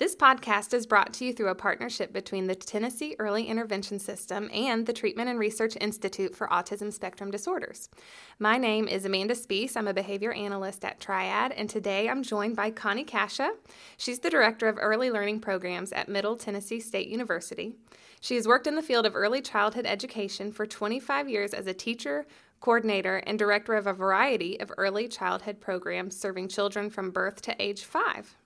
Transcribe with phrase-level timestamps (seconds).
[0.00, 4.48] This podcast is brought to you through a partnership between the Tennessee Early Intervention System
[4.50, 7.90] and the Treatment and Research Institute for Autism Spectrum Disorders.
[8.38, 9.76] My name is Amanda Spees.
[9.76, 13.50] I'm a behavior analyst at Triad, and today I'm joined by Connie Casha.
[13.98, 17.74] She's the Director of Early Learning Programs at Middle Tennessee State University.
[18.22, 21.74] She has worked in the field of early childhood education for 25 years as a
[21.74, 22.24] teacher,
[22.60, 27.62] coordinator, and director of a variety of early childhood programs serving children from birth to
[27.62, 28.38] age five.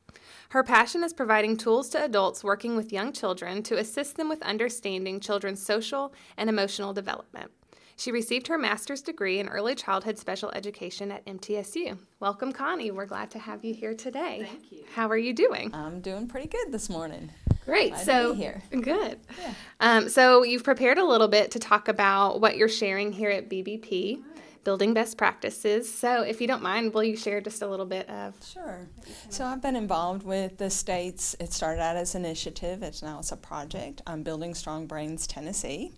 [0.51, 4.43] Her passion is providing tools to adults working with young children to assist them with
[4.43, 7.51] understanding children's social and emotional development.
[7.97, 11.97] She received her master's degree in early childhood special education at MTSU.
[12.19, 12.91] Welcome, Connie.
[12.91, 14.49] We're glad to have you here today.
[14.49, 14.85] Thank you.
[14.95, 15.73] How are you doing?
[15.73, 17.31] I'm doing pretty good this morning.
[17.65, 17.93] Great.
[17.93, 18.63] Glad so here.
[18.71, 19.21] good.
[19.41, 19.55] Yeah.
[19.81, 23.49] Um, so you've prepared a little bit to talk about what you're sharing here at
[23.49, 24.23] BBP,
[24.65, 25.93] building best practices.
[25.93, 28.35] So if you don't mind, will you share just a little bit of?
[28.45, 28.89] Sure.
[29.29, 31.37] So I've been involved with the states.
[31.39, 32.83] It started out as an initiative.
[32.83, 34.03] It's now it's a project.
[34.07, 35.93] I'm building Strong Brains Tennessee,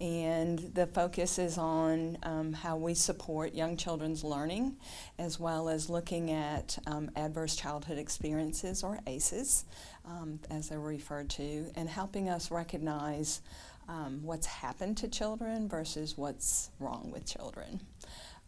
[0.00, 4.76] and the focus is on um, how we support young children's learning,
[5.18, 9.64] as well as looking at um, adverse childhood experiences or ACEs,
[10.06, 13.42] um, as they're referred to, and helping us recognize.
[13.88, 17.80] Um, what's happened to children versus what's wrong with children.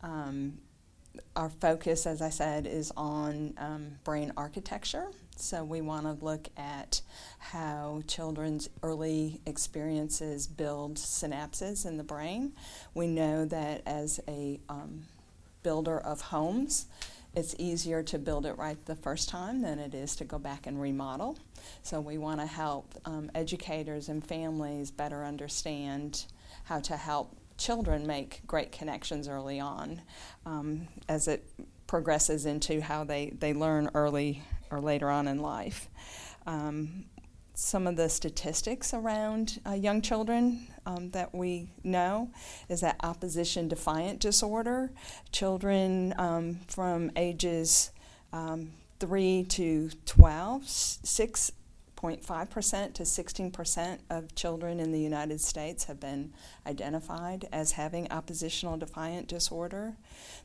[0.02, 0.58] Um,
[1.36, 5.08] our focus, as I said, is on um, brain architecture.
[5.36, 7.00] So we want to look at
[7.38, 12.52] how children's early experiences build synapses in the brain.
[12.94, 15.04] We know that as a um,
[15.62, 16.86] builder of homes,
[17.34, 20.66] it's easier to build it right the first time than it is to go back
[20.66, 21.38] and remodel.
[21.82, 26.24] So we want to help um, educators and families better understand
[26.64, 30.00] how to help children make great connections early on
[30.46, 31.44] um, as it
[31.86, 35.88] progresses into how they, they learn early or later on in life.
[36.46, 37.04] Um,
[37.58, 42.30] some of the statistics around uh, young children um, that we know
[42.68, 44.92] is that opposition defiant disorder,
[45.32, 47.90] children um, from ages
[48.32, 48.70] um,
[49.00, 51.52] 3 to 12, 6
[51.98, 56.32] 0.5% to 16% of children in the United States have been
[56.64, 59.96] identified as having oppositional defiant disorder.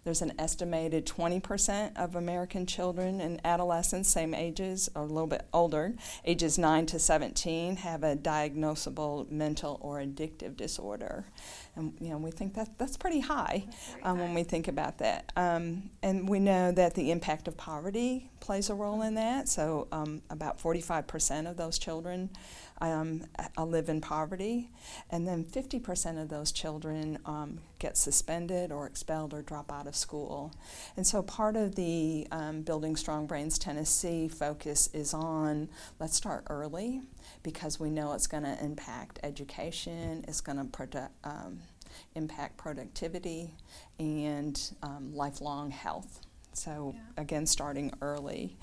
[0.03, 5.45] There's an estimated 20% of American children and adolescents, same ages or a little bit
[5.53, 5.93] older,
[6.25, 11.25] ages 9 to 17, have a diagnosable mental or addictive disorder.
[11.75, 13.65] And you know, we think that that's pretty high
[14.03, 15.31] um, when we think about that.
[15.35, 19.49] Um, and we know that the impact of poverty plays a role in that.
[19.49, 22.29] So um, about 45% of those children
[22.81, 23.23] um,
[23.57, 24.69] live in poverty,
[25.09, 29.95] and then 50% of those children um, get suspended or expelled or drop out of
[29.95, 30.53] school.
[30.97, 35.69] And so part of the um, Building Strong Brains Tennessee focus is on
[35.99, 37.01] let's start early
[37.41, 41.59] because we know it's going to impact education, it's going to produ- um,
[42.15, 43.55] impact productivity
[43.99, 46.21] and um, lifelong health.
[46.53, 47.21] So, Yeah.
[47.23, 48.57] again, starting early.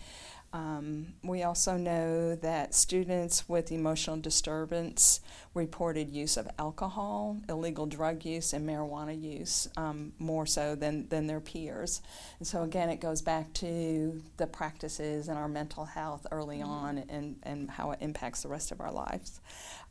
[0.53, 5.21] Um, we also know that students with emotional disturbance
[5.55, 11.29] reported use of alcohol, illegal drug use, and marijuana use um, more so than, than
[11.29, 12.03] their peers.
[12.41, 16.99] And so, again, it goes back to the practices and our mental health early on
[17.09, 19.41] and, and how it impacts the rest of our lives.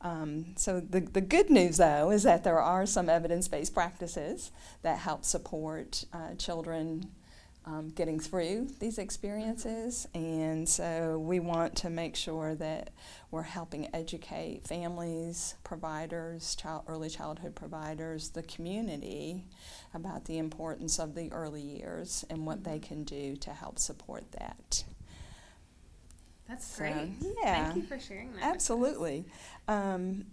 [0.01, 4.51] Um, so, the, the good news, though, is that there are some evidence based practices
[4.81, 7.11] that help support uh, children
[7.69, 10.07] um, getting through these experiences.
[10.15, 12.89] And so we want to make sure that
[13.29, 19.45] we're helping educate families, providers, child, early childhood providers, the community
[19.93, 24.31] about the importance of the early years and what they can do to help support
[24.31, 24.83] that.
[26.47, 27.09] That's So, great.
[27.43, 27.65] yeah.
[27.65, 28.43] Thank you for sharing that.
[28.43, 29.25] Absolutely.
[29.67, 30.25] Um,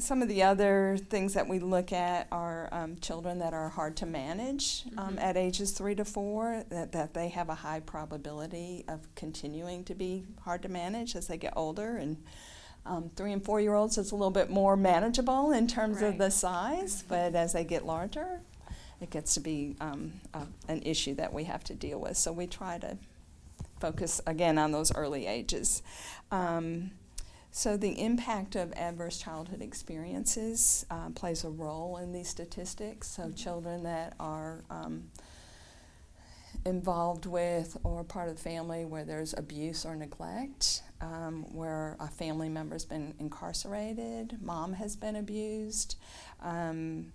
[0.00, 3.96] some of the other things that we look at are um, children that are hard
[3.98, 5.20] to manage um, Mhm.
[5.22, 9.94] at ages three to four, that, that they have a high probability of continuing to
[9.94, 11.96] be hard to manage as they get older.
[11.96, 12.16] And
[12.86, 16.18] um, three and four year olds is a little bit more manageable in terms of
[16.18, 18.40] the size, but as they get larger,
[19.00, 22.16] it gets to be um, a, an issue that we have to deal with.
[22.16, 22.96] So we try to
[23.80, 25.82] focus again on those early ages.
[26.30, 26.90] Um,
[27.52, 33.08] so the impact of adverse childhood experiences uh, plays a role in these statistics.
[33.08, 35.10] So children that are um,
[36.64, 42.08] involved with or part of the family where there's abuse or neglect, um, where a
[42.08, 45.96] family member's been incarcerated, mom has been abused,
[46.42, 47.12] um,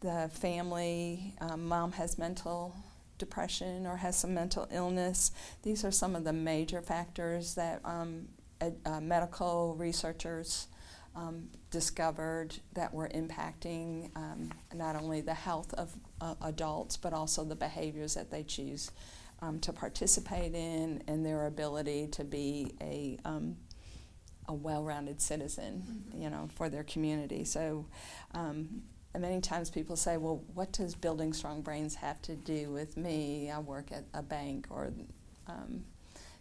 [0.00, 2.74] the family, um, mom has mental
[3.18, 5.32] depression or has some mental illness.
[5.62, 8.28] These are some of the major factors that um,
[8.60, 10.68] uh, medical researchers
[11.14, 17.44] um, discovered that were impacting um, not only the health of uh, adults but also
[17.44, 18.90] the behaviors that they choose
[19.40, 23.56] um, to participate in and their ability to be a um,
[24.48, 26.22] a well-rounded citizen, mm-hmm.
[26.22, 27.44] you know, for their community.
[27.44, 27.86] So,
[28.32, 28.82] um,
[29.16, 33.50] many times people say, "Well, what does building strong brains have to do with me?
[33.50, 34.92] I work at a bank or
[35.46, 35.84] um,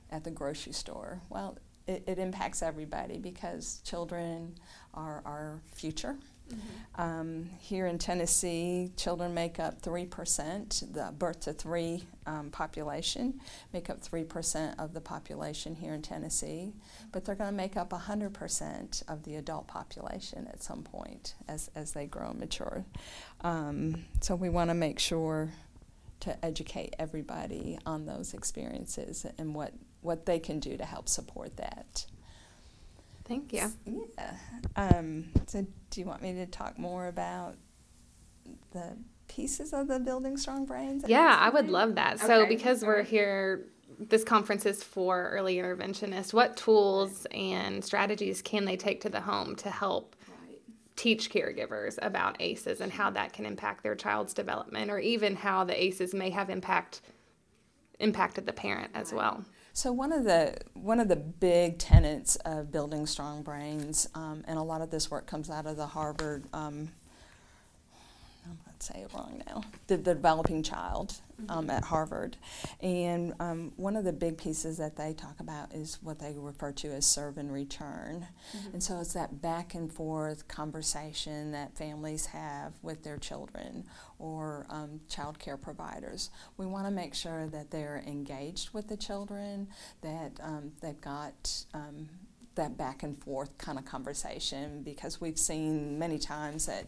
[0.10, 4.56] at the grocery store." Well, it, it impacts everybody because children
[4.94, 6.18] are our future.
[6.50, 7.02] Mm-hmm.
[7.02, 13.40] Um, here in Tennessee, children make up 3%, the birth to three um, population
[13.74, 16.74] make up 3% of the population here in Tennessee,
[17.12, 21.70] but they're going to make up 100% of the adult population at some point as,
[21.76, 22.86] as they grow and mature.
[23.42, 25.52] Um, so we want to make sure
[26.22, 31.58] to educate everybody on those experiences and what, what they can do to help support
[31.58, 32.06] that.
[33.26, 33.72] Thank you.
[33.86, 34.34] Yeah.
[34.76, 37.56] Um, so, do you want me to talk more about
[38.72, 38.98] the
[39.28, 41.04] pieces of the Building Strong Brains?
[41.08, 42.16] Yeah, I would love that.
[42.16, 42.28] Okay.
[42.28, 43.66] So, because we're here,
[44.00, 46.34] this conference is for early interventionists.
[46.34, 50.16] What tools and strategies can they take to the home to help
[50.96, 55.64] teach caregivers about ACEs and how that can impact their child's development, or even how
[55.64, 57.02] the ACEs may have impact
[58.00, 59.44] impacted the parent as well?
[59.78, 64.58] So one of the one of the big tenets of building strong brains, um, and
[64.58, 66.46] a lot of this work comes out of the Harvard.
[66.52, 66.90] Um,
[68.44, 69.62] I'm going to say it wrong now.
[69.86, 71.14] The, the developing child
[71.50, 72.38] um, at Harvard,
[72.82, 76.72] and um, one of the big pieces that they talk about is what they refer
[76.74, 78.74] to as serve and return, mm-hmm.
[78.74, 83.86] and so it's that back and forth conversation that families have with their children
[84.20, 86.30] or um, child care providers.
[86.58, 89.68] We want to make sure that they're engaged with the children,
[90.02, 92.10] that um, they've got um,
[92.56, 96.86] that back and forth kind of conversation because we've seen many times that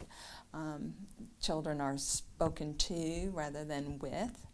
[0.54, 0.94] um,
[1.42, 4.48] children are spoken to rather than with.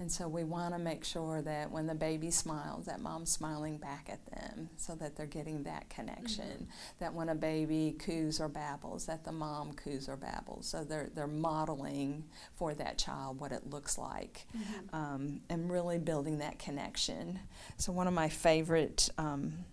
[0.00, 3.78] And so we want to make sure that when the baby smiles, that mom's smiling
[3.78, 6.44] back at them so that they're getting that connection.
[6.44, 6.64] Mm-hmm.
[7.00, 10.68] That when a baby coos or babbles, that the mom coos or babbles.
[10.68, 12.24] So they're, they're modeling
[12.54, 14.94] for that child what it looks like mm-hmm.
[14.94, 17.40] um, and really building that connection.
[17.76, 19.10] So, one of my favorite.
[19.18, 19.64] Um,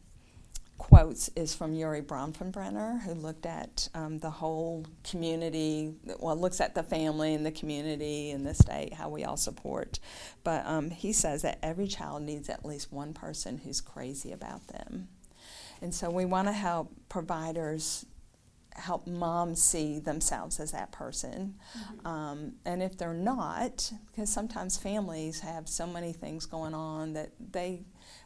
[0.77, 6.75] quotes is from Urie Bronfenbrenner, who looked at um, the whole community, well, looks at
[6.75, 9.99] the family and the community and the state, how we all support.
[10.43, 14.67] But um, he says that every child needs at least one person who's crazy about
[14.67, 15.07] them.
[15.81, 18.05] And so we want to help providers
[18.75, 21.55] help moms see themselves as that person.
[21.77, 22.07] Mm-hmm.
[22.07, 27.31] Um, and if they're not, because sometimes families have so many things going on that
[27.51, 27.85] they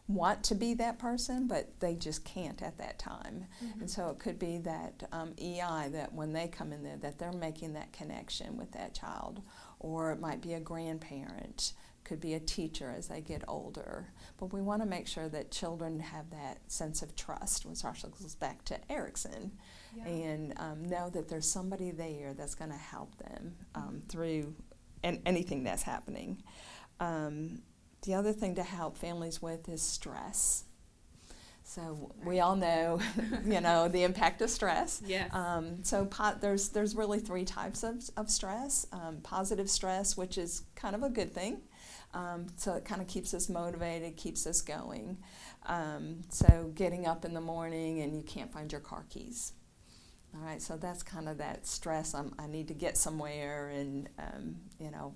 [0.10, 3.46] want to be that person, but they just can't at that time.
[3.64, 3.82] Mm-hmm.
[3.82, 7.20] And so it could be that um, EI that when they come in there, that
[7.20, 9.42] they're making that connection with that child,
[9.80, 11.74] or it might be a grandparent,
[12.04, 14.12] could be a teacher as they get older.
[14.40, 18.08] But we want to make sure that children have that sense of trust, which also
[18.08, 19.52] goes back to Erikson,
[19.96, 20.08] yeah.
[20.08, 24.08] and um, know that there's somebody there that's going to help them um, mm-hmm.
[24.08, 24.56] through
[25.04, 26.42] an- anything that's happening.
[27.00, 27.62] Um,
[28.04, 30.66] the other thing to help families with is stress.
[31.63, 33.00] So we all know,
[33.46, 35.04] you know, the impact of stress.
[35.06, 35.31] Yes.
[35.33, 38.88] Um, so po- there's there's really three types of, of stress.
[38.92, 41.62] Um, positive stress, which is kind of a good thing.
[42.14, 45.19] Um, so it kind of keeps us motivated, keeps us going.
[45.68, 49.54] Um, so getting up in the morning and you can't find your car keys.
[50.33, 52.14] All right, so that's kind of that stress.
[52.14, 55.16] I'm, i need to get somewhere, and um, you know,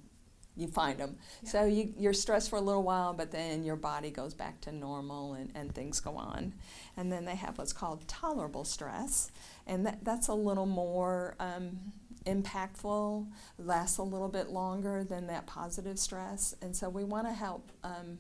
[0.56, 1.18] you find them.
[1.44, 1.50] Yeah.
[1.50, 4.72] So you, you're stressed for a little while, but then your body goes back to
[4.72, 6.54] normal and, and things go on.
[6.96, 9.32] And then they have what's called tolerable stress,
[9.66, 11.80] and that, that's a little more um,
[12.26, 16.56] impactful, lasts a little bit longer than that positive stress.
[16.62, 18.20] And so we want to help um,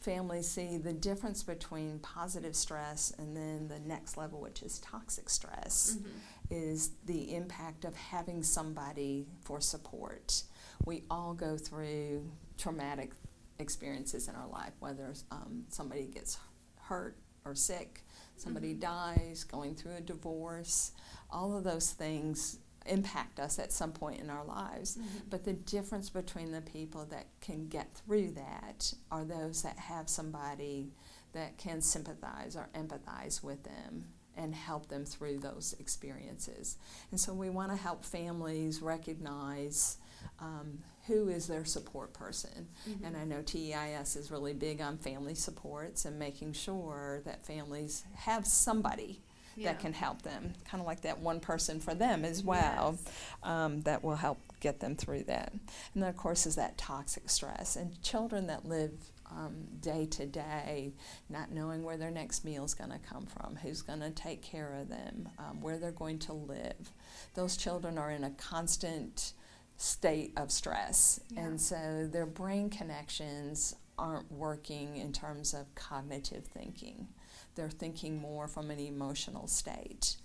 [0.00, 5.28] families see the difference between positive stress and then the next level, which is toxic
[5.28, 6.08] stress, mm-hmm.
[6.50, 10.44] is the impact of having somebody for support
[10.84, 13.12] we all go through traumatic
[13.58, 16.38] experiences in our life, whether um, somebody gets
[16.80, 18.04] hurt or sick,
[18.36, 18.80] somebody mm-hmm.
[18.80, 20.92] dies, going through a divorce,
[21.30, 24.96] all of those things impact us at some point in our lives.
[24.96, 25.18] Mm-hmm.
[25.30, 30.08] But the difference between the people that can get through that are those that have
[30.08, 30.92] somebody
[31.32, 34.06] that can sympathize or empathize with them
[34.36, 36.76] and help them through those experiences.
[37.10, 39.96] And so we want to help families recognize
[40.40, 42.68] um, who is their support person.
[42.88, 43.04] Mm-hmm.
[43.04, 48.04] And I know TEIS is really big on family supports and making sure that families
[48.14, 49.22] have somebody
[49.56, 49.72] yeah.
[49.72, 53.14] that can help them, kind of like that one person for them as well, yes.
[53.42, 55.52] um, that will help get them through that.
[55.94, 57.76] And then, of course, is that toxic stress.
[57.76, 58.92] And children that live
[59.30, 60.92] um, day to day,
[61.28, 64.42] not knowing where their next meal is going to come from, who's going to take
[64.42, 66.92] care of them, um, where they're going to live.
[67.34, 69.32] Those children are in a constant
[69.76, 71.20] state of stress.
[71.30, 71.40] Yeah.
[71.40, 77.08] And so their brain connections aren't working in terms of cognitive thinking.
[77.54, 80.16] They're thinking more from an emotional state.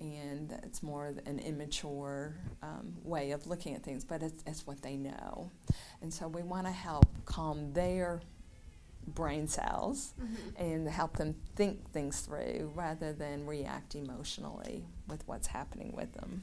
[0.00, 4.82] And it's more an immature um, way of looking at things, but it's, it's what
[4.82, 5.52] they know.
[6.02, 8.20] And so we want to help calm their
[9.06, 10.62] brain cells mm-hmm.
[10.62, 16.42] and help them think things through rather than react emotionally with what's happening with them.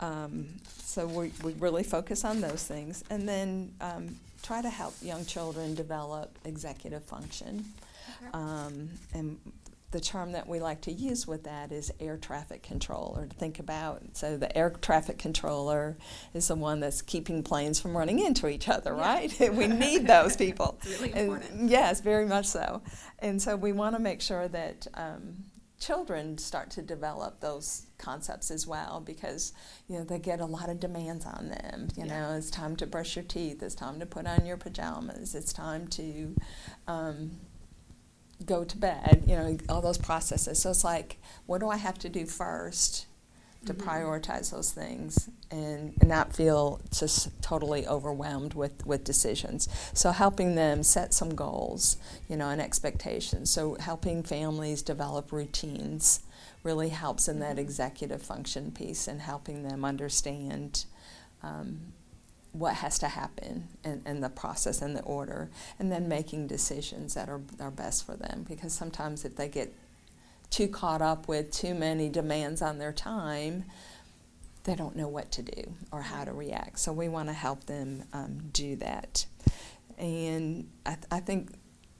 [0.00, 0.48] Um,
[0.78, 5.24] so we, we really focus on those things and then um, try to help young
[5.24, 7.64] children develop executive function.
[8.32, 9.38] Um, and
[9.94, 13.60] the term that we like to use with that is air traffic controller to think
[13.60, 14.02] about.
[14.14, 15.96] So the air traffic controller
[16.34, 19.06] is the one that's keeping planes from running into each other, yeah.
[19.06, 19.40] right?
[19.52, 20.78] we need those people.
[20.82, 21.50] it's really important.
[21.52, 22.82] And yes, very much so.
[23.20, 25.44] And so we want to make sure that um,
[25.84, 29.52] children start to develop those concepts as well because
[29.88, 32.20] you know they get a lot of demands on them you yeah.
[32.20, 35.52] know it's time to brush your teeth it's time to put on your pajamas it's
[35.52, 36.34] time to
[36.86, 37.30] um,
[38.44, 40.60] go to bed, you know, all those processes.
[40.60, 43.06] So it's like, what do I have to do first
[43.64, 43.88] to mm-hmm.
[43.88, 49.68] prioritize those things and, not feel just totally overwhelmed with, with decisions?
[49.94, 51.96] So helping them set some goals,
[52.28, 53.50] you know, and expectations.
[53.50, 56.20] So helping families develop routines
[56.62, 57.60] really helps in that mm-hmm.
[57.60, 60.84] executive function piece and helping them understand
[61.42, 61.92] um,
[62.52, 67.14] what has to happen in, in the process and the order, and then making decisions
[67.14, 68.44] that are, are best for them.
[68.48, 69.74] Because sometimes if they get
[70.54, 73.64] too caught up with too many demands on their time,
[74.64, 76.78] they don't know what to do or how to react.
[76.78, 79.26] So we want to help them um, do that.
[79.98, 81.50] And I, th- I think,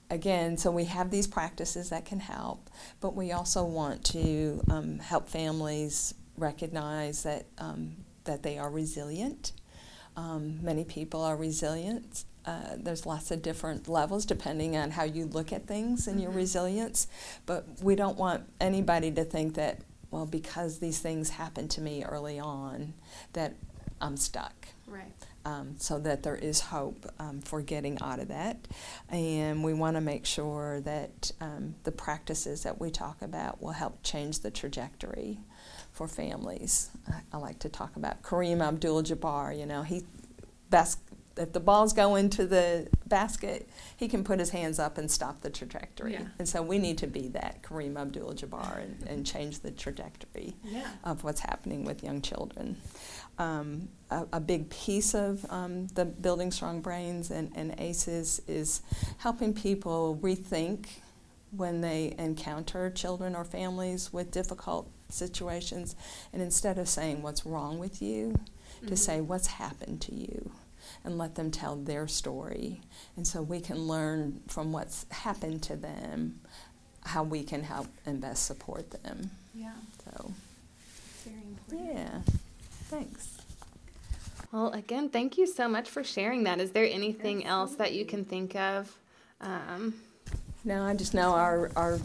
[0.09, 2.69] again, so we have these practices that can help,
[3.01, 7.95] but we also want to um, help families recognize that um,
[8.25, 9.53] that they are resilient
[10.17, 12.23] um, many people are resilient.
[12.45, 16.23] Uh, there's lots of different levels depending on how you look at things and mm-hmm.
[16.23, 17.07] your resilience.
[17.45, 22.03] But we don't want anybody to think that, well, because these things happened to me
[22.03, 22.93] early on,
[23.33, 23.55] that
[23.99, 24.53] I'm stuck.
[24.87, 25.13] Right.
[25.47, 28.57] Um, so that there is hope um, for getting out of that.
[29.09, 33.71] And we want to make sure that um, the practices that we talk about will
[33.71, 35.37] help change the trajectory
[35.91, 36.89] for families.
[37.07, 39.57] I, I like to talk about Kareem Abdul-Jabbar.
[39.57, 40.03] You know, he
[40.71, 40.97] bas-
[41.37, 45.41] if the balls go into the basket, he can put his hands up and stop
[45.41, 46.13] the trajectory.
[46.13, 46.27] Yeah.
[46.39, 50.87] And so we need to be that Kareem Abdul-Jabbar and, and change the trajectory yeah.
[51.03, 52.77] of what's happening with young children.
[53.37, 58.81] Um, a, a, big piece of um, the Building Strong Brains and, and ACEs is
[59.17, 60.85] helping people rethink
[61.51, 65.97] when they encounter children or families with difficult situations,
[66.31, 68.87] and instead of saying what's wrong with you, mm-hmm.
[68.87, 70.51] to say what's happened to you
[71.03, 72.81] and let them tell their story.
[73.15, 76.39] And so we can learn from what's happened to them
[77.05, 79.29] how we can help and best support them.
[79.53, 79.73] Yeah.
[80.03, 80.31] So,
[81.23, 81.95] very important.
[81.95, 82.33] Yeah.
[82.89, 83.37] Thanks.
[84.51, 86.59] Well, again, thank you so much for sharing that.
[86.59, 87.45] Is there anything Absolutely.
[87.45, 88.95] else that you can think of?
[89.41, 89.93] Um,
[90.63, 91.99] no, I just know our, our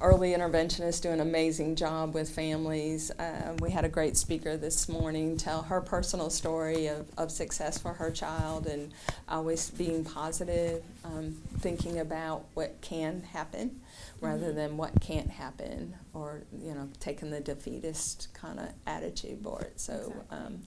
[0.00, 3.10] early interventionists do an amazing job with families.
[3.12, 7.78] Uh, we had a great speaker this morning tell her personal story of, of success
[7.78, 8.92] for her child and
[9.28, 13.80] always being positive, um, thinking about what can happen
[14.20, 14.56] rather mm-hmm.
[14.56, 19.80] than what can't happen or, you know, taking the defeatist kind of attitude for it.
[19.80, 20.36] So, exactly.
[20.36, 20.62] um,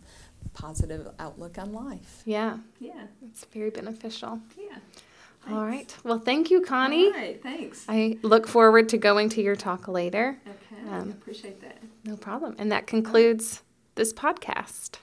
[0.54, 2.24] positive outlook on life.
[2.26, 2.58] Yeah.
[2.80, 3.08] Yeah.
[3.28, 4.40] It's very beneficial.
[4.58, 4.78] Yeah.
[5.42, 5.56] Thanks.
[5.58, 5.96] All right.
[6.04, 7.06] Well, thank you, Connie.
[7.08, 7.42] All right.
[7.42, 7.86] Thanks.
[7.88, 10.38] I look forward to going to your talk later.
[10.48, 10.90] Okay.
[10.90, 11.82] Um, I appreciate that.
[12.04, 12.56] No problem.
[12.58, 13.64] And that concludes
[13.96, 15.00] this podcast.